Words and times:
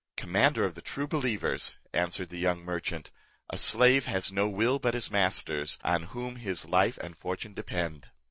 "Commander 0.17 0.65
of 0.65 0.73
the 0.73 0.81
true 0.81 1.05
believers," 1.05 1.75
answered 1.93 2.29
the 2.29 2.39
young 2.39 2.61
merchant, 2.65 3.11
"a 3.51 3.57
slave 3.59 4.05
has 4.05 4.31
no 4.31 4.47
will 4.49 4.79
but 4.79 4.95
his 4.95 5.11
master's, 5.11 5.77
on 5.83 6.05
whom 6.05 6.37
his 6.37 6.65
life 6.65 6.97
and 7.01 7.15
fortune 7.15 7.53
depend." 7.53 8.09